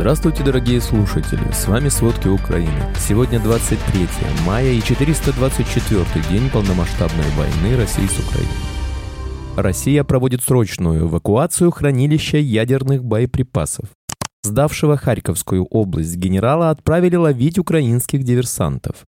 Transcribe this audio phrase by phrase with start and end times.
[0.00, 1.52] Здравствуйте, дорогие слушатели!
[1.52, 2.72] С вами «Сводки Украины».
[2.98, 4.08] Сегодня 23
[4.46, 8.48] мая и 424 день полномасштабной войны России с Украиной.
[9.56, 13.90] Россия проводит срочную эвакуацию хранилища ядерных боеприпасов.
[14.42, 19.04] Сдавшего Харьковскую область генерала отправили ловить украинских диверсантов.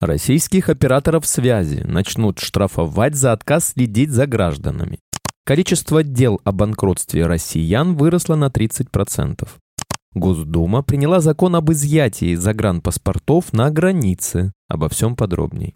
[0.00, 5.00] Российских операторов связи начнут штрафовать за отказ следить за гражданами.
[5.44, 9.48] Количество дел о банкротстве россиян выросло на 30%.
[10.16, 14.52] Госдума приняла закон об изъятии загранпаспортов на границе.
[14.66, 15.75] Обо всем подробней.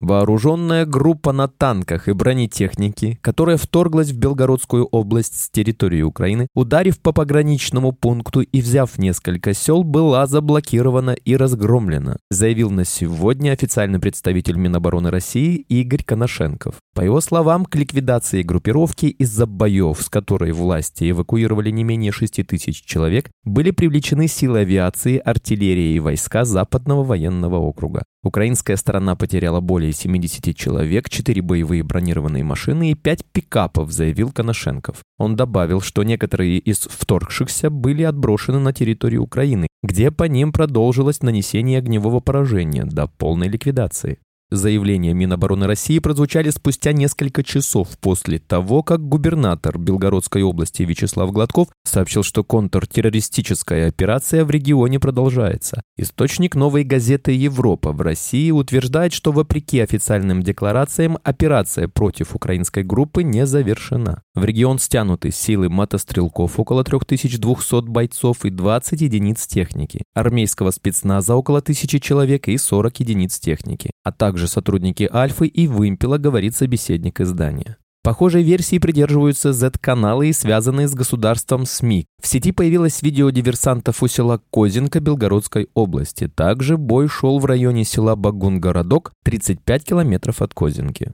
[0.00, 6.98] Вооруженная группа на танках и бронетехнике, которая вторглась в Белгородскую область с территории Украины, ударив
[7.00, 13.98] по пограничному пункту и взяв несколько сел, была заблокирована и разгромлена, заявил на сегодня официальный
[13.98, 16.76] представитель Минобороны России Игорь Коношенков.
[16.94, 22.46] По его словам, к ликвидации группировки из-за боев, с которой власти эвакуировали не менее 6
[22.46, 28.04] тысяч человек, были привлечены силы авиации, артиллерии и войска Западного военного округа.
[28.22, 34.98] Украинская сторона потеряла более 70 человек, 4 боевые бронированные машины и 5 пикапов, заявил Коношенков.
[35.16, 41.22] Он добавил, что некоторые из вторгшихся были отброшены на территорию Украины, где по ним продолжилось
[41.22, 44.18] нанесение огневого поражения до полной ликвидации.
[44.50, 51.68] Заявления Минобороны России прозвучали спустя несколько часов после того, как губернатор Белгородской области Вячеслав Гладков
[51.84, 55.82] сообщил, что контртеррористическая операция в регионе продолжается.
[55.96, 63.22] Источник новой газеты «Европа» в России утверждает, что вопреки официальным декларациям операция против украинской группы
[63.22, 64.22] не завершена.
[64.34, 71.58] В регион стянуты силы мотострелков около 3200 бойцов и 20 единиц техники, армейского спецназа около
[71.58, 77.20] 1000 человек и 40 единиц техники, а также также сотрудники Альфы и Вымпела, говорит собеседник
[77.20, 77.76] издания.
[78.02, 82.06] Похожей версии придерживаются Z-каналы и связанные с государством СМИ.
[82.22, 86.28] В сети появилось видео диверсантов у села Козинка Белгородской области.
[86.28, 91.12] Также бой шел в районе села Багун-городок, 35 километров от Козинки.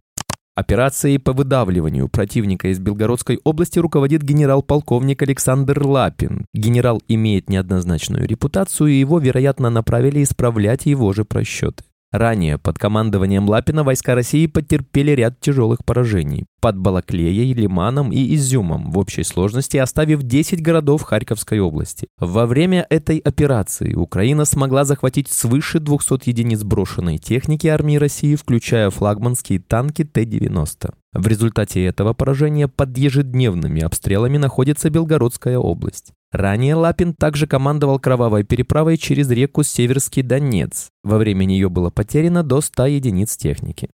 [0.55, 6.47] Операцией по выдавливанию противника из Белгородской области руководит генерал-полковник Александр Лапин.
[6.55, 11.83] Генерал имеет неоднозначную репутацию, и его, вероятно, направили исправлять его же просчеты.
[12.17, 18.91] Ранее под командованием Лапина войска России потерпели ряд тяжелых поражений под Балаклеей, Лиманом и Изюмом,
[18.91, 22.09] в общей сложности оставив 10 городов Харьковской области.
[22.19, 28.89] Во время этой операции Украина смогла захватить свыше 200 единиц брошенной техники армии России, включая
[28.89, 30.95] флагманские танки Т-90.
[31.13, 36.13] В результате этого поражения под ежедневными обстрелами находится Белгородская область.
[36.33, 40.89] Ранее Лапин также командовал кровавой переправой через реку Северский Донец.
[41.05, 43.89] Во время нее было потеряно до 100 единиц техники.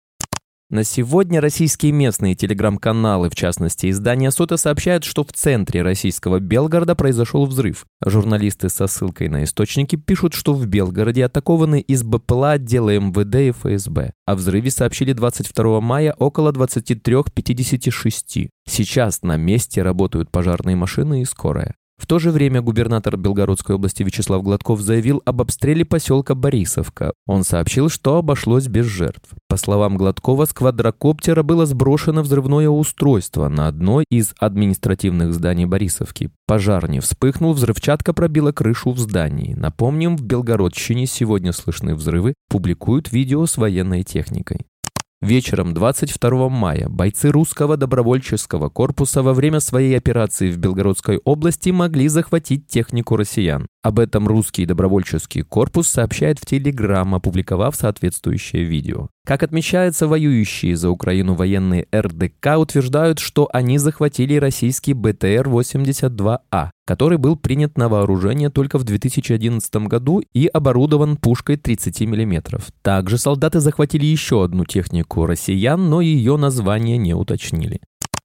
[0.72, 6.94] На сегодня российские местные телеграм-каналы, в частности издание СОТа, сообщают, что в центре российского Белгорода
[6.94, 7.84] произошел взрыв.
[8.02, 13.50] Журналисты со ссылкой на источники пишут, что в Белгороде атакованы из БПЛА отдела МВД и
[13.50, 14.14] ФСБ.
[14.24, 18.48] О взрыве сообщили 22 мая около 23.56.
[18.66, 21.74] Сейчас на месте работают пожарные машины и скорая.
[21.98, 27.12] В то же время губернатор Белгородской области Вячеслав Гладков заявил об обстреле поселка Борисовка.
[27.26, 29.30] Он сообщил, что обошлось без жертв.
[29.48, 36.30] По словам Гладкова, с квадрокоптера было сброшено взрывное устройство на одной из административных зданий Борисовки.
[36.46, 39.54] Пожар не вспыхнул, взрывчатка пробила крышу в здании.
[39.54, 44.66] Напомним, в Белгородщине сегодня слышны взрывы, публикуют видео с военной техникой.
[45.22, 52.08] Вечером 22 мая бойцы русского добровольческого корпуса во время своей операции в Белгородской области могли
[52.08, 53.68] захватить технику россиян.
[53.82, 59.08] Об этом русский добровольческий корпус сообщает в Телеграм, опубликовав соответствующее видео.
[59.26, 67.34] Как отмечается, воюющие за Украину военные РДК утверждают, что они захватили российский БТР-82А, который был
[67.34, 72.60] принят на вооружение только в 2011 году и оборудован пушкой 30 мм.
[72.82, 77.80] Также солдаты захватили еще одну технику россиян, но ее название не уточнили.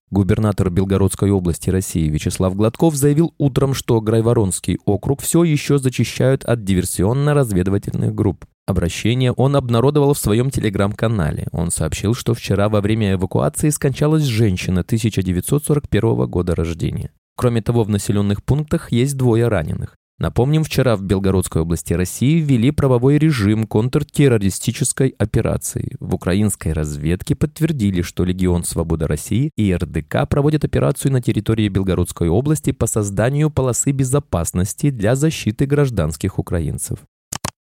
[0.09, 6.63] Губернатор Белгородской области России Вячеслав Гладков заявил утром, что Грайворонский округ все еще зачищают от
[6.63, 8.45] диверсионно-разведывательных групп.
[8.65, 11.48] Обращение он обнародовал в своем телеграм-канале.
[11.51, 17.12] Он сообщил, что вчера во время эвакуации скончалась женщина 1941 года рождения.
[17.36, 19.98] Кроме того, в населенных пунктах есть двое раненых.
[20.19, 25.95] Напомним, вчера в Белгородской области России ввели правовой режим контртеррористической операции.
[25.99, 32.29] В украинской разведке подтвердили, что Легион Свобода России и РДК проводят операцию на территории Белгородской
[32.29, 36.97] области по созданию полосы безопасности для защиты гражданских украинцев.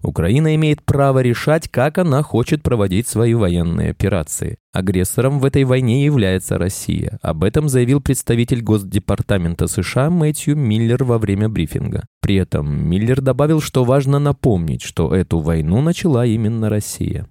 [0.04, 4.58] Украина имеет право решать, как она хочет проводить свои военные операции.
[4.72, 7.18] Агрессором в этой войне является Россия.
[7.24, 12.06] Об этом заявил представитель Госдепартамента США Мэтью Миллер во время брифинга.
[12.22, 17.28] При этом Миллер добавил, что важно напомнить, что эту войну начала именно Россия.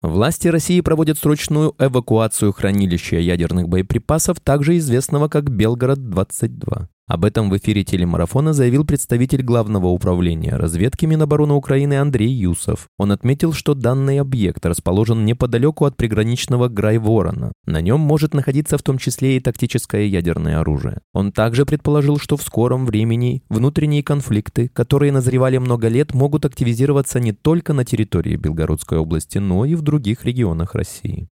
[0.00, 6.88] Власти России проводят срочную эвакуацию хранилища ядерных боеприпасов, также известного как Белгород-22.
[7.06, 12.88] Об этом в эфире телемарафона заявил представитель Главного управления разведки Минобороны Украины Андрей Юсов.
[12.96, 17.52] Он отметил, что данный объект расположен неподалеку от приграничного Грайворона.
[17.66, 21.02] На нем может находиться в том числе и тактическое ядерное оружие.
[21.12, 27.20] Он также предположил, что в скором времени внутренние конфликты, которые назревали много лет, могут активизироваться
[27.20, 31.28] не только на территории Белгородской области, но и в других регионах России.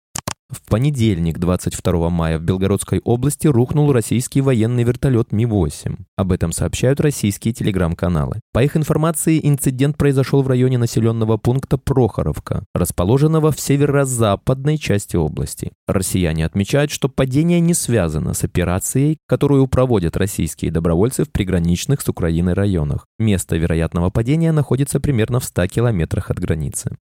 [0.51, 5.95] В понедельник, 22 мая, в Белгородской области рухнул российский военный вертолет Ми-8.
[6.17, 8.39] Об этом сообщают российские телеграм-каналы.
[8.51, 15.71] По их информации, инцидент произошел в районе населенного пункта Прохоровка, расположенного в северо-западной части области.
[15.87, 22.09] Россияне отмечают, что падение не связано с операцией, которую проводят российские добровольцы в приграничных с
[22.09, 23.05] Украиной районах.
[23.19, 26.97] Место вероятного падения находится примерно в 100 километрах от границы.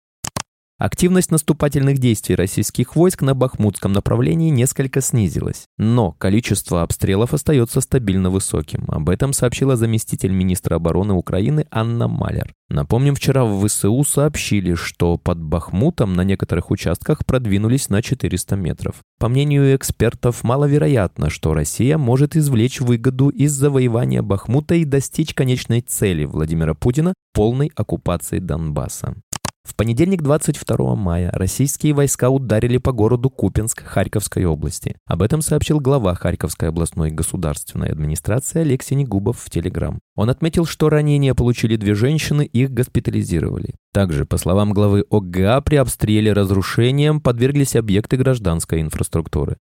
[0.83, 8.29] Активность наступательных действий российских войск на Бахмутском направлении несколько снизилась, но количество обстрелов остается стабильно
[8.29, 8.83] высоким.
[8.89, 12.51] Об этом сообщила заместитель министра обороны Украины Анна Малер.
[12.67, 18.95] Напомним, вчера в ВСУ сообщили, что под Бахмутом на некоторых участках продвинулись на 400 метров.
[19.19, 25.79] По мнению экспертов, маловероятно, что Россия может извлечь выгоду из завоевания Бахмута и достичь конечной
[25.79, 29.15] цели Владимира Путина– полной оккупации Донбасса.
[29.65, 34.97] В понедельник 22 мая российские войска ударили по городу Купинск Харьковской области.
[35.05, 39.99] Об этом сообщил глава Харьковской областной государственной администрации Алексей Негубов в Телеграм.
[40.15, 43.75] Он отметил, что ранения получили две женщины, их госпитализировали.
[43.93, 49.57] Также, по словам главы ОГА, при обстреле разрушением подверглись объекты гражданской инфраструктуры.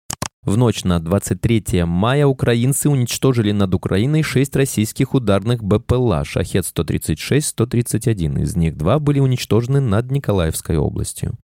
[0.44, 8.41] В ночь на 23 мая украинцы уничтожили над Украиной шесть российских ударных БПЛА «Шахет-136-131».
[8.41, 11.38] Из них два были уничтожены над Николаевской областью.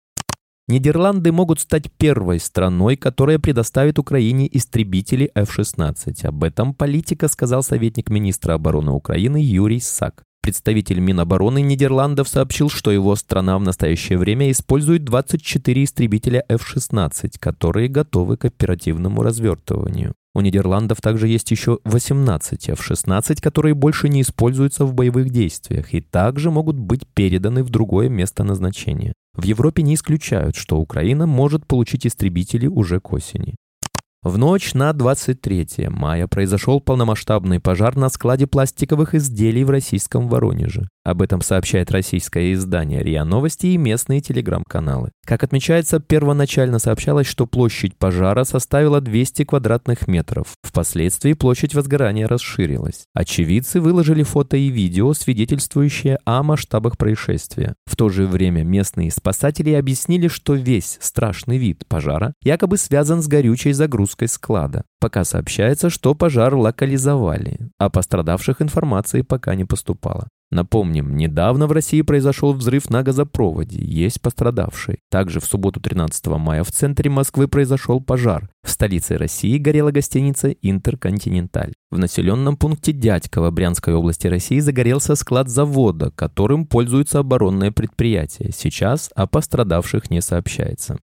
[0.69, 6.27] Нидерланды могут стать первой страной, которая предоставит Украине истребители F-16.
[6.27, 10.25] Об этом политика сказал советник министра обороны Украины Юрий Сак.
[10.45, 17.89] Представитель Минобороны Нидерландов сообщил, что его страна в настоящее время использует 24 истребителя F-16, которые
[17.89, 20.13] готовы к оперативному развертыванию.
[20.35, 26.03] У Нидерландов также есть еще 18 F-16, которые больше не используются в боевых действиях и
[26.03, 29.15] также могут быть переданы в другое место назначения.
[29.33, 33.55] В Европе не исключают, что Украина может получить истребители уже к осени.
[34.25, 40.89] В ночь на 23 мая произошел полномасштабный пожар на складе пластиковых изделий в российском Воронеже.
[41.05, 45.11] Об этом сообщает российское издание РИА Новости и местные телеграм-каналы.
[45.27, 50.55] Как отмечается, первоначально сообщалось, что площадь пожара составила 200 квадратных метров.
[50.63, 53.05] Впоследствии площадь возгорания расширилась.
[53.13, 57.75] Очевидцы выложили фото и видео, свидетельствующие о масштабах происшествия.
[57.85, 63.29] В то же время местные спасатели объяснили, что весь страшный вид пожара якобы связан с
[63.29, 64.85] горючей загрузкой склада.
[65.01, 70.29] Пока сообщается, что пожар локализовали, а пострадавших информации пока не поступало.
[70.55, 74.99] Напомним, недавно в России произошел взрыв на газопроводе, есть пострадавшие.
[75.11, 78.49] Также в субботу 13 мая в центре Москвы произошел пожар.
[78.63, 81.73] В столице России горела гостиница «Интерконтиненталь».
[81.91, 88.53] В населенном пункте Дядьково Брянской области России загорелся склад завода, которым пользуется оборонное предприятие.
[88.57, 90.99] Сейчас о пострадавших не сообщается.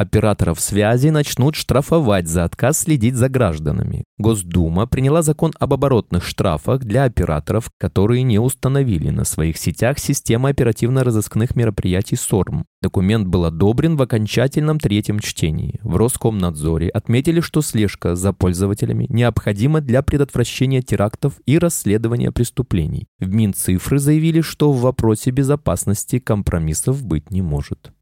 [0.00, 4.04] Операторов связи начнут штрафовать за отказ следить за гражданами.
[4.16, 10.46] Госдума приняла закон об оборотных штрафах для операторов, которые не установили на своих сетях систему
[10.46, 12.64] оперативно-розыскных мероприятий СОРМ.
[12.80, 15.78] Документ был одобрен в окончательном третьем чтении.
[15.82, 23.06] В Роскомнадзоре отметили, что слежка за пользователями необходима для предотвращения терактов и расследования преступлений.
[23.18, 27.92] В Минцифры заявили, что в вопросе безопасности компромиссов быть не может.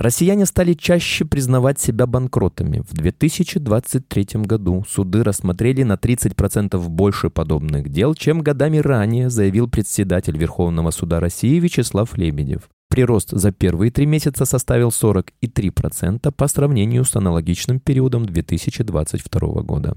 [0.00, 2.82] Россияне стали чаще признавать себя банкротами.
[2.88, 10.38] В 2023 году суды рассмотрели на 30% больше подобных дел, чем годами ранее, заявил председатель
[10.38, 12.70] Верховного суда России Вячеслав Лебедев.
[12.88, 19.94] Прирост за первые три месяца составил 43% по сравнению с аналогичным периодом 2022 года.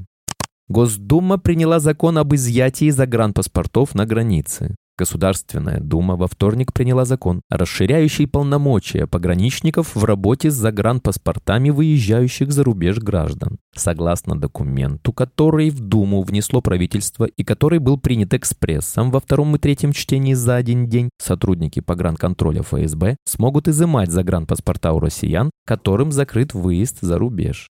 [0.67, 4.75] Госдума приняла закон об изъятии загранпаспортов на границе.
[4.95, 12.63] Государственная Дума во вторник приняла закон, расширяющий полномочия пограничников в работе с загранпаспортами выезжающих за
[12.63, 13.57] рубеж граждан.
[13.75, 19.59] Согласно документу, который в Думу внесло правительство и который был принят экспрессом во втором и
[19.59, 26.53] третьем чтении за один день, сотрудники погранконтроля ФСБ смогут изымать загранпаспорта у россиян, которым закрыт
[26.53, 27.72] выезд за рубеж.